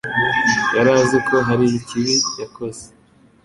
yari 0.75 0.89
azi 1.01 1.17
ko 1.27 1.35
hari 1.47 1.65
ikibi 1.79 2.15
yakoze. 2.41 2.83